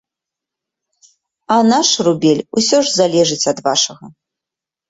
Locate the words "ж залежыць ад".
2.89-3.57